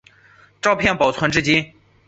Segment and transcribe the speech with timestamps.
[0.61, 1.73] 照片保存至今。